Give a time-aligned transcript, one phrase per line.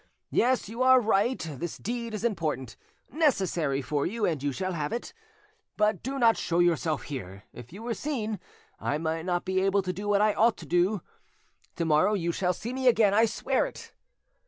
[0.31, 2.75] Yes, you are right; this deed is important,
[3.11, 5.13] necessary for you, and you shall have it.
[5.77, 8.39] But do not show yourself here; if you were seen,
[8.79, 11.03] I might not be able to do what I ought to do.
[11.75, 13.93] To morrow you shall see me again, I swear it.